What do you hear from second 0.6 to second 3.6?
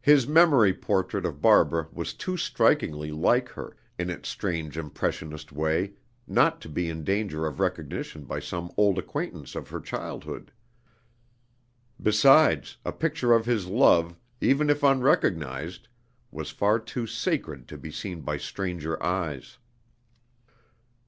portrait of Barbara was too strikingly like